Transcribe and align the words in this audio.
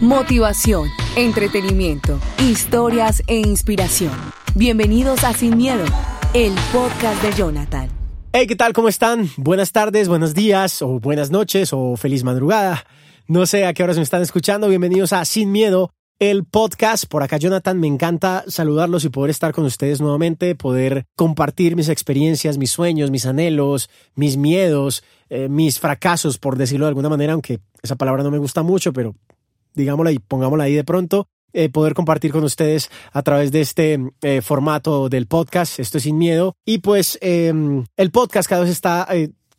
Motivación, 0.00 0.88
entretenimiento, 1.16 2.20
historias 2.38 3.22
e 3.26 3.36
inspiración. 3.36 4.12
Bienvenidos 4.54 5.24
a 5.24 5.32
Sin 5.32 5.56
Miedo, 5.56 5.84
el 6.34 6.52
podcast 6.72 7.20
de 7.20 7.32
Jonathan. 7.32 7.88
Hey, 8.32 8.46
¿qué 8.46 8.54
tal? 8.54 8.74
¿Cómo 8.74 8.88
están? 8.88 9.28
Buenas 9.36 9.72
tardes, 9.72 10.08
buenos 10.08 10.34
días, 10.34 10.82
o 10.82 11.00
buenas 11.00 11.32
noches, 11.32 11.72
o 11.72 11.96
feliz 11.96 12.22
madrugada. 12.22 12.84
No 13.26 13.44
sé 13.44 13.66
a 13.66 13.74
qué 13.74 13.82
horas 13.82 13.96
me 13.96 14.04
están 14.04 14.22
escuchando. 14.22 14.68
Bienvenidos 14.68 15.12
a 15.12 15.24
Sin 15.24 15.50
Miedo, 15.50 15.90
el 16.18 16.44
podcast. 16.44 17.06
Por 17.06 17.22
acá, 17.22 17.36
Jonathan, 17.36 17.78
me 17.78 17.86
encanta 17.86 18.44
saludarlos 18.48 19.04
y 19.04 19.08
poder 19.08 19.30
estar 19.30 19.52
con 19.52 19.64
ustedes 19.64 20.00
nuevamente, 20.00 20.54
poder 20.54 21.06
compartir 21.16 21.76
mis 21.76 21.88
experiencias, 21.88 22.58
mis 22.58 22.70
sueños, 22.70 23.10
mis 23.10 23.26
anhelos, 23.26 23.88
mis 24.14 24.36
miedos, 24.36 25.04
eh, 25.28 25.48
mis 25.48 25.78
fracasos, 25.78 26.38
por 26.38 26.56
decirlo 26.56 26.86
de 26.86 26.90
alguna 26.90 27.08
manera, 27.08 27.34
aunque 27.34 27.60
esa 27.82 27.96
palabra 27.96 28.22
no 28.22 28.30
me 28.30 28.38
gusta 28.38 28.62
mucho, 28.62 28.92
pero 28.92 29.14
digámosla 29.74 30.12
y 30.12 30.18
pongámosla 30.18 30.64
ahí 30.64 30.74
de 30.74 30.84
pronto. 30.84 31.26
Eh, 31.54 31.70
poder 31.70 31.94
compartir 31.94 32.30
con 32.30 32.44
ustedes 32.44 32.90
a 33.10 33.22
través 33.22 33.50
de 33.52 33.62
este 33.62 33.98
eh, 34.20 34.42
formato 34.42 35.08
del 35.08 35.26
podcast, 35.26 35.80
esto 35.80 35.96
es 35.96 36.04
sin 36.04 36.18
miedo. 36.18 36.54
Y 36.66 36.78
pues 36.78 37.18
em, 37.22 37.86
el 37.96 38.10
podcast 38.10 38.48
cada 38.48 38.62
vez 38.62 38.70
está 38.70 39.08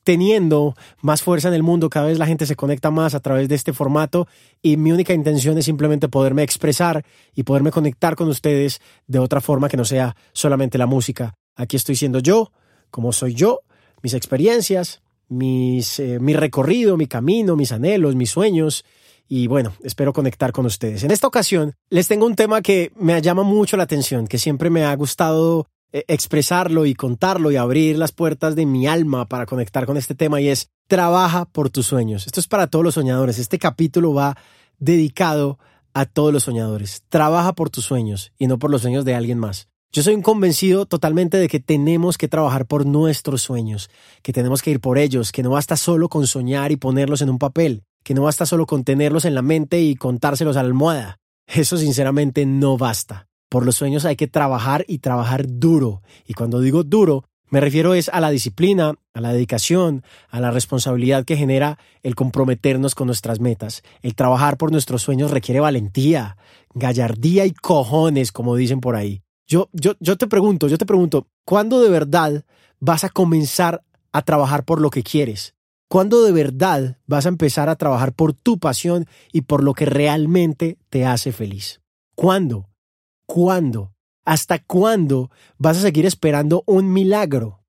teniendo 0.09 0.73
más 1.03 1.21
fuerza 1.21 1.49
en 1.49 1.53
el 1.53 1.61
mundo, 1.61 1.87
cada 1.87 2.07
vez 2.07 2.17
la 2.17 2.25
gente 2.25 2.47
se 2.47 2.55
conecta 2.55 2.89
más 2.89 3.13
a 3.13 3.19
través 3.19 3.47
de 3.47 3.53
este 3.53 3.73
formato 3.73 4.27
y 4.59 4.75
mi 4.75 4.91
única 4.91 5.13
intención 5.13 5.55
es 5.59 5.65
simplemente 5.65 6.09
poderme 6.09 6.41
expresar 6.41 7.05
y 7.35 7.43
poderme 7.43 7.69
conectar 7.69 8.15
con 8.15 8.27
ustedes 8.27 8.81
de 9.05 9.19
otra 9.19 9.39
forma 9.39 9.69
que 9.69 9.77
no 9.77 9.85
sea 9.85 10.15
solamente 10.33 10.79
la 10.79 10.87
música. 10.87 11.35
Aquí 11.55 11.75
estoy 11.75 11.95
siendo 11.95 12.17
yo, 12.17 12.51
como 12.89 13.13
soy 13.13 13.35
yo, 13.35 13.59
mis 14.01 14.15
experiencias, 14.15 15.03
mis, 15.27 16.01
mi 16.19 16.33
recorrido, 16.33 16.97
mi 16.97 17.05
camino, 17.05 17.55
mis 17.55 17.71
anhelos, 17.71 18.15
mis 18.15 18.31
sueños 18.31 18.85
y 19.27 19.45
bueno, 19.45 19.73
espero 19.83 20.11
conectar 20.11 20.51
con 20.51 20.65
ustedes. 20.65 21.03
En 21.03 21.11
esta 21.11 21.27
ocasión 21.27 21.75
les 21.91 22.07
tengo 22.07 22.25
un 22.25 22.33
tema 22.33 22.63
que 22.63 22.91
me 22.95 23.21
llama 23.21 23.43
mucho 23.43 23.77
la 23.77 23.83
atención, 23.83 24.25
que 24.25 24.39
siempre 24.39 24.71
me 24.71 24.85
ha 24.85 24.95
gustado 24.95 25.67
eh, 25.67 25.78
expresarlo 25.91 26.85
y 26.85 26.93
contarlo 26.93 27.51
y 27.51 27.55
abrir 27.55 27.97
las 27.97 28.11
puertas 28.11 28.55
de 28.55 28.65
mi 28.65 28.87
alma 28.87 29.25
para 29.27 29.45
conectar 29.45 29.85
con 29.85 29.97
este 29.97 30.15
tema 30.15 30.39
y 30.41 30.49
es 30.49 30.69
trabaja 30.87 31.45
por 31.45 31.69
tus 31.69 31.87
sueños. 31.87 32.25
Esto 32.25 32.39
es 32.39 32.47
para 32.47 32.67
todos 32.67 32.83
los 32.85 32.95
soñadores. 32.95 33.39
Este 33.39 33.59
capítulo 33.59 34.13
va 34.13 34.37
dedicado 34.79 35.59
a 35.93 36.05
todos 36.05 36.33
los 36.33 36.43
soñadores. 36.43 37.03
Trabaja 37.09 37.53
por 37.53 37.69
tus 37.69 37.85
sueños 37.85 38.31
y 38.37 38.47
no 38.47 38.59
por 38.59 38.71
los 38.71 38.81
sueños 38.81 39.05
de 39.05 39.15
alguien 39.15 39.39
más. 39.39 39.67
Yo 39.91 40.03
soy 40.03 40.13
un 40.13 40.21
convencido 40.21 40.85
totalmente 40.85 41.37
de 41.37 41.47
que 41.47 41.59
tenemos 41.59 42.19
que 42.19 42.27
trabajar 42.27 42.67
por 42.67 42.85
nuestros 42.85 43.41
sueños, 43.41 43.89
que 44.21 44.33
tenemos 44.33 44.61
que 44.61 44.69
ir 44.69 44.79
por 44.79 44.99
ellos, 44.99 45.31
que 45.31 45.41
no 45.41 45.51
basta 45.51 45.75
solo 45.77 46.09
con 46.09 46.27
soñar 46.27 46.71
y 46.71 46.75
ponerlos 46.75 47.23
en 47.23 47.31
un 47.31 47.39
papel, 47.39 47.83
que 48.03 48.13
no 48.13 48.23
basta 48.23 48.45
solo 48.45 48.67
con 48.67 48.83
tenerlos 48.83 49.25
en 49.25 49.33
la 49.33 49.41
mente 49.41 49.81
y 49.81 49.95
contárselos 49.95 50.57
a 50.57 50.63
la 50.63 50.67
almohada. 50.67 51.17
Eso 51.47 51.75
sinceramente 51.77 52.45
no 52.45 52.77
basta. 52.77 53.28
Por 53.49 53.65
los 53.65 53.75
sueños 53.75 54.05
hay 54.05 54.15
que 54.15 54.27
trabajar 54.27 54.85
y 54.87 54.99
trabajar 54.99 55.45
duro. 55.47 56.03
Y 56.27 56.35
cuando 56.35 56.61
digo 56.61 56.83
duro, 56.83 57.25
me 57.49 57.59
refiero 57.59 57.95
es 57.95 58.09
a 58.09 58.19
la 58.19 58.29
disciplina, 58.29 58.93
a 59.13 59.21
la 59.21 59.33
dedicación, 59.33 60.03
a 60.29 60.39
la 60.39 60.51
responsabilidad 60.51 61.25
que 61.25 61.35
genera 61.35 61.79
el 62.03 62.13
comprometernos 62.13 62.93
con 62.93 63.07
nuestras 63.07 63.39
metas. 63.39 63.81
El 64.03 64.13
trabajar 64.13 64.57
por 64.57 64.71
nuestros 64.71 65.01
sueños 65.01 65.31
requiere 65.31 65.59
valentía, 65.59 66.37
gallardía 66.75 67.47
y 67.47 67.51
cojones, 67.51 68.31
como 68.31 68.55
dicen 68.55 68.81
por 68.81 68.95
ahí. 68.95 69.23
Yo, 69.47 69.69
yo, 69.73 69.93
yo 69.99 70.15
te 70.15 70.27
pregunto, 70.27 70.67
yo 70.67 70.77
te 70.77 70.85
pregunto, 70.85 71.27
¿cuándo 71.43 71.81
de 71.81 71.89
verdad 71.89 72.45
vas 72.79 73.03
a 73.03 73.09
comenzar 73.09 73.81
a 74.11 74.21
trabajar 74.21 74.63
por 74.63 74.79
lo 74.79 74.91
que 74.91 75.01
quieres? 75.01 75.55
¿Cuándo 75.89 76.23
de 76.23 76.31
verdad 76.31 76.97
vas 77.07 77.25
a 77.25 77.29
empezar 77.29 77.67
a 77.67 77.75
trabajar 77.75 78.13
por 78.13 78.33
tu 78.33 78.59
pasión 78.59 79.07
y 79.33 79.41
por 79.41 79.63
lo 79.63 79.73
que 79.73 79.87
realmente 79.87 80.77
te 80.91 81.07
hace 81.07 81.31
feliz? 81.31 81.81
¿Cuándo? 82.13 82.68
¿Cuándo? 83.29 83.93
¿Hasta 84.25 84.57
cuándo 84.57 85.29
vas 85.59 85.77
a 85.77 85.81
seguir 85.81 86.07
esperando 86.07 86.63
un 86.65 86.91
milagro? 86.91 87.63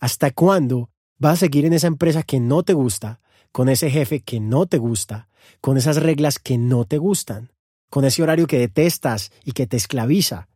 ¿Hasta 0.00 0.32
cuándo 0.32 0.90
vas 1.18 1.34
a 1.34 1.36
seguir 1.36 1.66
en 1.66 1.72
esa 1.72 1.86
empresa 1.86 2.24
que 2.24 2.40
no 2.40 2.64
te 2.64 2.72
gusta, 2.72 3.20
con 3.52 3.68
ese 3.68 3.90
jefe 3.90 4.24
que 4.24 4.40
no 4.40 4.66
te 4.66 4.78
gusta, 4.78 5.28
con 5.60 5.76
esas 5.76 6.02
reglas 6.02 6.40
que 6.40 6.58
no 6.58 6.84
te 6.84 6.98
gustan, 6.98 7.52
con 7.90 8.04
ese 8.04 8.24
horario 8.24 8.48
que 8.48 8.58
detestas 8.58 9.30
y 9.44 9.52
que 9.52 9.68
te 9.68 9.76
esclaviza? 9.76 10.48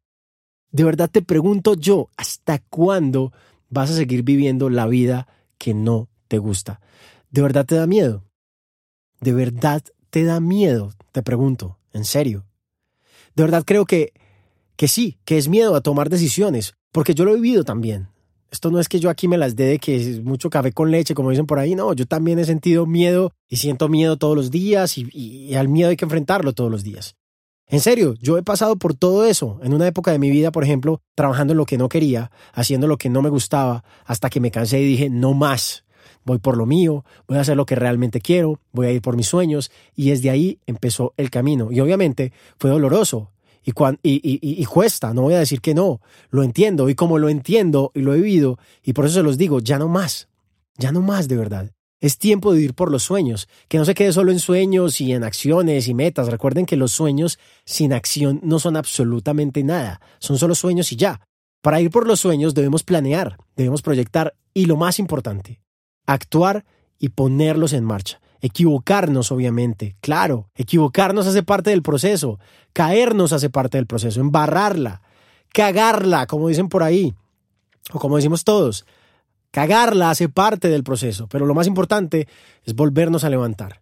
De 0.73 0.83
verdad 0.83 1.09
te 1.09 1.23
pregunto 1.23 1.75
yo, 1.75 2.09
¿hasta 2.17 2.59
cuándo 2.59 3.33
vas 3.69 3.93
a 3.93 3.95
seguir 3.95 4.25
viviendo 4.25 4.71
la 4.71 4.89
vida 4.89 5.29
que 5.57 5.73
no 5.73 6.09
te 6.27 6.39
gusta? 6.39 6.81
¿De 7.31 7.43
verdad 7.43 7.65
te 7.65 7.77
da 7.77 7.87
miedo? 7.87 8.25
¿De 9.21 9.33
verdad 9.33 9.85
te 10.11 10.25
da 10.25 10.41
miedo? 10.41 10.95
Te 11.13 11.23
pregunto, 11.23 11.79
en 11.93 12.05
serio. 12.05 12.45
De 13.37 13.45
verdad 13.45 13.63
creo 13.65 13.87
que, 13.87 14.13
que 14.79 14.87
sí, 14.87 15.19
que 15.25 15.37
es 15.37 15.49
miedo 15.49 15.75
a 15.75 15.81
tomar 15.81 16.09
decisiones, 16.09 16.75
porque 16.93 17.13
yo 17.13 17.25
lo 17.25 17.33
he 17.33 17.41
vivido 17.41 17.65
también. 17.65 18.09
Esto 18.53 18.71
no 18.71 18.79
es 18.79 18.89
que 18.89 19.01
yo 19.01 19.11
aquí 19.11 19.27
me 19.27 19.37
las 19.37 19.57
dé 19.57 19.65
de 19.65 19.79
que 19.81 19.97
es 19.97 20.23
mucho 20.23 20.51
café 20.51 20.71
con 20.73 20.93
leche, 20.93 21.15
como 21.15 21.31
dicen 21.31 21.47
por 21.47 21.59
ahí, 21.59 21.75
no, 21.75 21.93
yo 21.95 22.07
también 22.07 22.39
he 22.39 22.45
sentido 22.45 22.87
miedo 22.87 23.33
y 23.49 23.57
siento 23.57 23.89
miedo 23.89 24.17
todos 24.17 24.37
los 24.37 24.53
días 24.53 24.97
y, 24.97 25.09
y 25.13 25.53
al 25.57 25.67
miedo 25.69 25.91
hay 25.91 25.97
que 25.97 26.05
enfrentarlo 26.05 26.53
todos 26.53 26.71
los 26.71 26.85
días. 26.85 27.17
En 27.67 27.81
serio, 27.81 28.15
yo 28.23 28.39
he 28.39 28.45
pasado 28.45 28.77
por 28.77 28.95
todo 28.95 29.25
eso 29.25 29.59
en 29.65 29.75
una 29.75 29.89
época 29.89 30.13
de 30.13 30.21
mi 30.21 30.31
vida, 30.31 30.53
por 30.53 30.63
ejemplo, 30.63 31.03
trabajando 31.17 31.55
en 31.55 31.59
lo 31.59 31.67
que 31.67 31.77
no 31.77 31.89
quería, 31.89 32.31
haciendo 32.53 32.87
lo 32.87 32.99
que 32.99 33.11
no 33.11 33.21
me 33.21 33.31
gustaba, 33.31 33.83
hasta 34.05 34.31
que 34.31 34.39
me 34.39 34.53
cansé 34.53 34.81
y 34.81 34.87
dije, 34.87 35.11
no 35.11 35.35
más, 35.35 35.85
voy 36.25 36.39
por 36.39 36.57
lo 36.57 36.67
mío, 36.67 37.05
voy 37.27 37.39
a 37.39 37.41
hacer 37.41 37.57
lo 37.57 37.67
que 37.67 37.75
realmente 37.75 38.21
quiero, 38.21 38.61
voy 38.71 38.87
a 38.87 38.93
ir 38.93 39.03
por 39.03 39.17
mis 39.17 39.27
sueños, 39.27 39.73
y 39.97 40.11
desde 40.11 40.31
ahí 40.31 40.61
empezó 40.67 41.15
el 41.17 41.31
camino. 41.31 41.73
Y 41.73 41.81
obviamente 41.81 42.33
fue 42.59 42.71
doloroso 42.71 43.33
y, 44.03 44.13
y, 44.13 44.39
y, 44.41 44.65
cuesta, 44.65 45.13
no 45.13 45.23
voy 45.23 45.35
a 45.35 45.39
decir 45.39 45.61
que 45.61 45.75
no, 45.75 46.01
lo 46.31 46.43
entiendo, 46.43 46.89
y 46.89 46.95
como 46.95 47.19
lo 47.19 47.29
entiendo 47.29 47.93
y 47.95 48.01
lo 48.01 48.15
he 48.15 48.17
vivido, 48.17 48.59
y 48.83 48.93
por 48.93 49.07
eso 49.07 49.15
se 49.17 49.23
los 49.23 49.39
digo, 49.39 49.61
ya 49.61 49.79
no 49.79 49.89
más, 49.89 50.29
ya 50.77 50.93
no 50.93 51.01
más 51.03 51.29
de 51.29 51.37
verdad. 51.37 51.73
Es 52.01 52.17
tiempo 52.17 52.53
de 52.53 52.63
ir 52.63 52.75
por 52.75 52.93
los 52.93 53.03
sueños, 53.03 53.49
que 53.67 53.77
no 53.77 53.85
se 53.85 53.95
quede 53.95 54.13
solo 54.13 54.31
en 54.31 54.39
sueños 54.39 55.01
y 55.01 55.13
en 55.13 55.25
acciones 55.25 55.89
y 55.89 55.95
metas. 55.95 56.29
Recuerden 56.29 56.65
que 56.65 56.77
los 56.77 56.93
sueños 56.93 57.41
sin 57.65 57.93
acción 57.93 58.41
no 58.45 58.61
son 58.61 58.77
absolutamente 58.77 59.65
nada, 59.65 60.01
son 60.21 60.39
solo 60.39 60.55
sueños 60.55 60.93
y 60.93 60.97
ya. 60.97 61.21
Para 61.61 61.81
ir 61.81 61.91
por 61.91 62.07
los 62.07 62.21
sueños 62.21 62.55
debemos 62.55 62.85
planear, 62.85 63.37
debemos 63.57 63.83
proyectar 63.83 64.35
y 64.55 64.67
lo 64.67 64.77
más 64.77 65.01
importante, 65.01 65.61
actuar 66.07 66.65
y 67.01 67.09
ponerlos 67.09 67.73
en 67.73 67.85
marcha. 67.85 68.21
Equivocarnos, 68.41 69.33
obviamente, 69.33 69.97
claro, 70.01 70.49
equivocarnos 70.55 71.27
hace 71.27 71.43
parte 71.43 71.71
del 71.71 71.83
proceso, 71.83 72.39
caernos 72.73 73.33
hace 73.33 73.51
parte 73.51 73.79
del 73.79 73.87
proceso, 73.87 74.21
embarrarla, 74.21 75.03
cagarla, 75.53 76.27
como 76.27 76.49
dicen 76.49 76.69
por 76.69 76.83
ahí, 76.83 77.15
o 77.93 77.99
como 77.99 78.17
decimos 78.17 78.45
todos, 78.45 78.85
Cagarla 79.51 80.11
hace 80.11 80.29
parte 80.29 80.69
del 80.69 80.85
proceso, 80.85 81.27
pero 81.29 81.47
lo 81.47 81.55
más 81.55 81.67
importante 81.67 82.29
es 82.65 82.75
volvernos 82.75 83.25
a 83.25 83.31
levantar. 83.31 83.81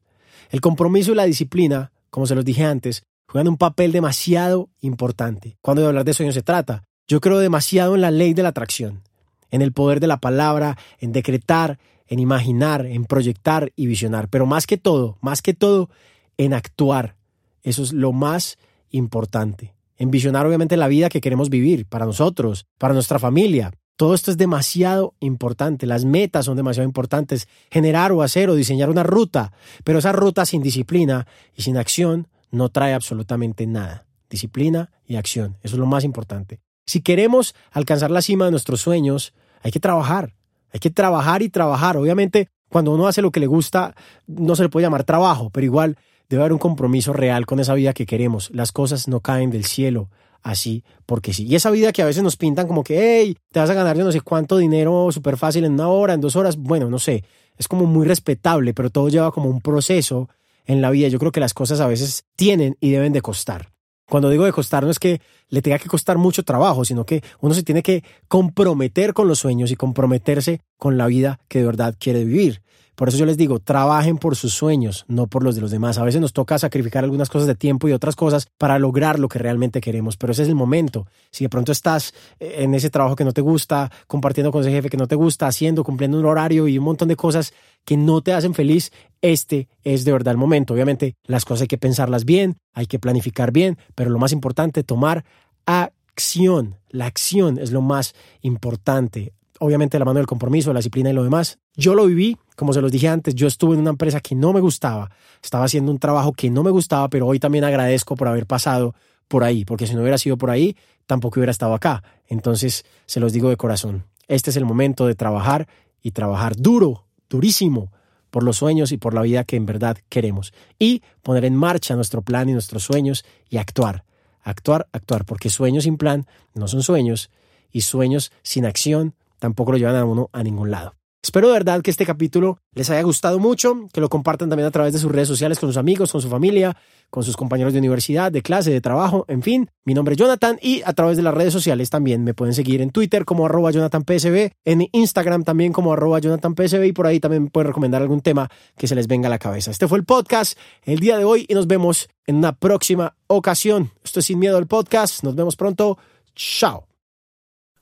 El 0.50 0.61
compromiso 0.61 1.12
y 1.12 1.17
la 1.17 1.25
disciplina, 1.25 1.91
como 2.11 2.26
se 2.26 2.37
los 2.37 2.44
dije 2.44 2.64
antes, 2.64 3.03
juegan 3.26 3.49
un 3.49 3.56
papel 3.56 3.91
demasiado 3.91 4.69
importante. 4.81 5.58
Cuando 5.61 5.82
de 5.82 5.88
hablar 5.88 6.05
de 6.05 6.14
sueños 6.14 6.35
se 6.35 6.43
trata, 6.43 6.85
yo 7.08 7.20
creo 7.20 7.38
demasiado 7.38 7.97
en 7.97 8.00
la 8.00 8.12
ley 8.12 8.32
de 8.32 8.44
la 8.44 8.50
atracción, 8.50 9.03
en 9.50 9.61
el 9.61 9.73
poder 9.73 9.99
de 9.99 10.06
la 10.06 10.19
palabra, 10.19 10.79
en 11.00 11.12
decretar, 11.12 11.79
en 12.08 12.19
imaginar, 12.19 12.87
en 12.87 13.05
proyectar 13.05 13.73
y 13.76 13.87
visionar, 13.87 14.29
pero 14.29 14.47
más 14.47 14.67
que 14.67 14.76
todo, 14.76 15.19
más 15.20 15.43
que 15.43 15.55
todo, 15.55 15.91
en 16.37 16.55
actuar. 16.55 17.17
Eso 17.62 17.82
es 17.82 17.93
lo 17.93 18.12
más 18.12 18.58
importante. 18.91 19.75
En 19.97 20.11
visionar 20.11 20.47
obviamente 20.47 20.76
la 20.76 20.88
vida 20.88 21.08
que 21.08 21.20
queremos 21.20 21.50
vivir 21.50 21.87
para 21.87 22.06
nosotros, 22.06 22.67
para 22.79 22.94
nuestra 22.94 23.19
familia, 23.19 23.73
todo 23.97 24.14
esto 24.14 24.31
es 24.31 24.37
demasiado 24.37 25.14
importante, 25.20 25.87
las 25.87 26.05
metas 26.05 26.44
son 26.44 26.56
demasiado 26.56 26.87
importantes, 26.87 27.49
generar 27.70 28.12
o 28.12 28.23
hacer 28.23 28.50
o 28.50 28.55
diseñar 28.55 28.91
una 28.91 29.03
ruta, 29.03 29.53
pero 29.85 29.99
esa 29.99 30.12
ruta 30.12 30.44
sin 30.44 30.62
disciplina 30.62 31.26
y 31.55 31.62
sin 31.62 31.79
acción 31.79 32.29
no 32.50 32.69
trae 32.69 32.93
absolutamente 32.93 33.67
nada. 33.67 34.06
Disciplina 34.29 34.91
y 35.06 35.17
acción, 35.17 35.56
eso 35.62 35.76
es 35.76 35.81
lo 35.81 35.87
más 35.87 36.05
importante. 36.05 36.61
Si 36.85 37.00
queremos 37.00 37.55
alcanzar 37.73 38.11
la 38.11 38.20
cima 38.20 38.44
de 38.44 38.50
nuestros 38.50 38.82
sueños, 38.82 39.32
hay 39.62 39.70
que 39.70 39.81
trabajar, 39.81 40.35
Hay 40.76 40.81
que 40.81 40.90
trabajar 40.90 41.40
y 41.40 41.49
trabajar. 41.49 41.96
Obviamente, 41.96 42.50
cuando 42.69 42.93
uno 42.93 43.06
hace 43.06 43.23
lo 43.23 43.31
que 43.31 43.40
le 43.40 43.46
gusta, 43.46 43.94
no 44.26 44.55
se 44.56 44.62
le 44.62 44.69
puede 44.69 44.84
llamar 44.84 45.05
trabajo, 45.05 45.49
pero 45.49 45.64
igual 45.64 45.96
debe 46.28 46.43
haber 46.43 46.52
un 46.52 46.58
compromiso 46.58 47.14
real 47.14 47.46
con 47.46 47.61
esa 47.61 47.73
vida 47.73 47.94
que 47.94 48.05
queremos. 48.05 48.50
Las 48.52 48.73
cosas 48.73 49.08
no 49.08 49.20
caen 49.20 49.50
del 49.50 49.64
cielo 49.64 50.11
así 50.43 50.84
porque 51.06 51.32
sí. 51.32 51.46
Y 51.46 51.55
esa 51.55 51.70
vida 51.70 51.93
que 51.93 52.02
a 52.02 52.05
veces 52.05 52.23
nos 52.23 52.37
pintan 52.37 52.67
como 52.67 52.84
que, 52.84 53.23
hey, 53.23 53.38
te 53.50 53.58
vas 53.58 53.70
a 53.70 53.75
ganar 53.75 53.96
yo 53.96 54.05
no 54.05 54.12
sé 54.12 54.20
cuánto 54.20 54.58
dinero 54.58 55.08
súper 55.12 55.38
fácil 55.38 55.64
en 55.64 55.73
una 55.73 55.88
hora, 55.88 56.12
en 56.12 56.20
dos 56.20 56.37
horas, 56.37 56.58
bueno, 56.58 56.90
no 56.90 56.99
sé, 56.99 57.25
es 57.56 57.69
como 57.69 57.87
muy 57.87 58.06
respetable, 58.06 58.75
pero 58.75 58.90
todo 58.90 59.08
lleva 59.08 59.32
como 59.32 59.49
un 59.49 59.62
proceso 59.62 60.29
en 60.67 60.82
la 60.82 60.90
vida. 60.90 61.08
Yo 61.08 61.19
creo 61.19 61.32
que 61.32 61.40
las 61.40 61.55
cosas 61.55 61.81
a 61.81 61.87
veces 61.87 62.26
tienen 62.37 62.76
y 62.81 62.90
deben 62.90 63.14
de 63.14 63.22
costar. 63.22 63.72
Cuando 64.08 64.31
digo 64.31 64.44
de 64.44 64.53
costar 64.53 64.85
no 64.85 64.91
es 64.91 64.99
que 64.99 65.20
le 65.49 65.62
tenga 65.62 65.79
que 65.79 65.88
costar 65.88 66.17
mucho 66.17 66.44
trabajo, 66.44 66.85
sino 66.85 67.05
que 67.05 67.23
uno 67.41 67.55
se 67.55 67.62
tiene 67.62 67.82
que 67.82 68.05
comprometer 68.29 69.12
con 69.12 69.29
los 69.29 69.41
sueños 69.41 69.70
y 69.70 69.76
comprometerse 69.76 70.61
con 70.76 70.97
la 70.97 71.06
vida 71.06 71.41
que 71.49 71.61
de 71.61 71.67
verdad 71.67 71.97
quiere 71.99 72.25
vivir. 72.25 72.62
Por 72.96 73.08
eso 73.08 73.19
yo 73.19 73.26
les 73.26 73.37
digo, 73.37 73.60
trabajen 73.60 74.16
por 74.16 74.37
sus 74.37 74.54
sueños, 74.54 75.04
no 75.06 75.26
por 75.26 75.44
los 75.44 75.54
de 75.54 75.60
los 75.60 75.70
demás. 75.70 75.98
A 75.98 76.02
veces 76.02 76.19
nos 76.20 76.32
toca 76.32 76.58
sacrificar 76.58 77.04
algunas 77.04 77.28
cosas 77.28 77.46
de 77.46 77.54
tiempo 77.54 77.88
y 77.88 77.93
otras 77.93 78.16
cosas 78.16 78.48
para 78.56 78.78
lograr 78.78 79.19
lo 79.19 79.28
que 79.28 79.38
realmente 79.38 79.82
queremos, 79.82 80.16
pero 80.16 80.32
ese 80.32 80.44
es 80.44 80.48
el 80.48 80.54
momento. 80.54 81.06
Si 81.31 81.44
de 81.44 81.50
pronto 81.50 81.72
estás 81.72 82.14
eh, 82.40 82.56
en 82.60 82.75
ese 82.75 82.88
trabajo 82.88 83.14
que 83.14 83.25
no 83.25 83.32
te 83.32 83.43
gusta, 83.43 83.93
compartiendo 84.06 84.50
con 84.50 84.62
ese 84.62 84.70
jefe 84.70 84.88
que 84.88 84.96
no 84.96 85.06
te 85.06 85.14
gusta, 85.14 85.46
haciendo, 85.46 85.84
cumpliendo 85.84 86.19
un 86.19 86.25
horario 86.25 86.66
y 86.69 86.78
un 86.78 86.84
montón 86.84 87.08
de 87.08 87.16
cosas 87.16 87.52
que 87.84 87.98
no 87.98 88.22
te 88.22 88.32
hacen 88.32 88.54
feliz, 88.54 88.90
este 89.20 89.69
es 89.84 90.06
de 90.06 90.12
verdad 90.12 90.32
el 90.32 90.38
momento. 90.38 90.72
Obviamente 90.72 91.16
las 91.25 91.44
cosas 91.44 91.62
hay 91.62 91.69
que 91.69 91.78
pensarlas 91.78 92.25
bien, 92.25 92.56
hay 92.72 92.87
que 92.87 92.98
planificar 92.98 93.52
bien, 93.52 93.76
pero 93.94 94.08
lo 94.08 94.19
más 94.19 94.32
importante, 94.32 94.82
tomar 94.82 95.26
acción. 95.66 96.76
La 96.88 97.04
acción 97.04 97.58
es 97.58 97.72
lo 97.72 97.82
más 97.82 98.14
importante 98.40 99.34
obviamente 99.58 99.98
la 99.98 100.04
mano 100.04 100.19
del 100.19 100.26
compromiso, 100.26 100.72
la 100.72 100.81
disciplina 100.81 101.10
y 101.10 101.12
lo 101.12 101.25
demás. 101.25 101.58
Yo 101.76 101.94
lo 101.94 102.06
viví, 102.06 102.37
como 102.56 102.73
se 102.73 102.81
los 102.81 102.91
dije 102.91 103.08
antes, 103.08 103.35
yo 103.35 103.47
estuve 103.47 103.75
en 103.75 103.81
una 103.81 103.91
empresa 103.91 104.20
que 104.20 104.35
no 104.35 104.53
me 104.53 104.61
gustaba, 104.61 105.11
estaba 105.43 105.64
haciendo 105.64 105.93
un 105.93 105.99
trabajo 105.99 106.32
que 106.32 106.50
no 106.50 106.62
me 106.62 106.70
gustaba, 106.70 107.08
pero 107.08 107.26
hoy 107.26 107.38
también 107.38 107.64
agradezco 107.64 108.17
por 108.17 108.29
haber 108.29 108.47
pasado 108.47 108.94
por 109.29 109.44
ahí, 109.44 109.64
porque 109.64 109.87
si 109.87 109.94
no 109.94 110.00
hubiera 110.00 110.19
sido 110.19 110.37
por 110.37 110.50
ahí, 110.50 110.76
tampoco 111.06 111.38
hubiera 111.38 111.53
estado 111.53 111.75
acá. 111.75 112.03
Entonces, 112.26 112.85
se 113.05 113.20
los 113.20 113.32
digo 113.32 113.50
de 113.50 113.56
corazón, 113.56 114.05
este 114.26 114.50
es 114.50 114.56
el 114.56 114.64
momento 114.64 115.06
de 115.06 115.14
trabajar 115.14 115.69
y 116.03 116.12
trabajar 116.12 116.56
duro, 116.56 117.05
durísimo, 117.29 117.93
por 118.31 118.43
los 118.43 118.56
sueños 118.58 118.93
y 118.93 118.99
por 118.99 119.14
la 119.14 119.23
vida 119.23 119.44
que 119.44 119.56
en 119.56 119.67
verdad 119.67 119.97
queremos. 120.08 120.53
Y 120.79 121.03
poner 121.23 121.44
en 121.44 121.55
marcha 121.55 121.94
nuestro 121.94 122.23
plan 122.23 122.49
y 122.49 122.53
nuestros 122.53 122.85
sueños 122.85 123.25
y 123.49 123.58
actuar, 123.58 124.05
actuar, 124.43 124.88
actuar, 124.93 125.25
porque 125.25 125.50
sueños 125.50 125.85
sin 125.85 125.97
plan 125.97 126.26
no 126.55 126.69
son 126.69 126.82
sueños 126.82 127.31
y 127.70 127.82
sueños 127.82 128.32
sin 128.43 128.67
acción 128.67 129.14
tampoco 129.38 129.73
lo 129.73 129.79
llevan 129.79 129.97
a 129.97 130.05
uno 130.05 130.31
a 130.32 130.43
ningún 130.43 130.70
lado. 130.70 130.94
Espero 131.26 131.49
de 131.49 131.55
verdad 131.55 131.82
que 131.82 131.90
este 131.90 132.06
capítulo 132.06 132.61
les 132.73 132.88
haya 132.88 133.02
gustado 133.02 133.40
mucho, 133.40 133.88
que 133.93 134.00
lo 134.00 134.08
compartan 134.08 134.49
también 134.49 134.69
a 134.69 134.70
través 134.70 134.93
de 134.93 135.00
sus 135.00 135.11
redes 135.11 135.26
sociales 135.26 135.58
con 135.58 135.69
sus 135.69 135.76
amigos, 135.76 136.12
con 136.12 136.23
su 136.23 136.28
familia, 136.28 136.76
con 137.11 137.25
sus 137.25 137.37
compañeros 137.37 137.73
de 137.73 137.81
universidad, 137.81 138.31
de 138.31 138.43
clase, 138.43 138.70
de 138.70 138.81
trabajo, 138.81 139.25
en 139.26 139.43
fin. 139.43 139.69
Mi 139.84 139.93
nombre 139.93 140.12
es 140.12 140.20
Jonathan 140.20 140.56
y 140.62 140.82
a 140.84 140.93
través 140.93 141.17
de 141.17 141.25
las 141.25 141.34
redes 141.34 141.52
sociales 141.52 141.90
también 141.90 142.23
me 142.23 142.32
pueden 142.32 142.55
seguir 142.55 142.81
en 142.81 142.90
Twitter 142.90 143.25
como 143.25 143.44
arroba 143.44 143.73
JonathanPSB, 143.73 144.52
en 144.64 144.88
Instagram 144.93 145.43
también 145.43 145.73
como 145.73 145.93
arroba 145.93 146.20
JonathanPSB 146.20 146.84
y 146.84 146.93
por 146.93 147.08
ahí 147.08 147.19
también 147.19 147.49
pueden 147.49 147.67
recomendar 147.67 148.02
algún 148.02 148.20
tema 148.20 148.49
que 148.79 148.87
se 148.87 148.94
les 148.94 149.08
venga 149.08 149.26
a 149.26 149.31
la 149.31 149.40
cabeza. 149.40 149.72
Este 149.72 149.88
fue 149.88 149.99
el 149.99 150.05
podcast 150.05 150.56
el 150.84 151.00
día 151.00 151.19
de 151.19 151.25
hoy 151.25 151.44
y 151.49 151.55
nos 151.55 151.67
vemos 151.67 152.08
en 152.29 152.37
una 152.37 152.52
próxima 152.52 153.17
ocasión. 153.26 153.90
Esto 154.05 154.20
es 154.20 154.26
Sin 154.26 154.38
Miedo 154.38 154.58
el 154.58 154.69
podcast. 154.69 155.25
Nos 155.25 155.34
vemos 155.34 155.56
pronto. 155.56 155.99
Chao. 156.37 156.86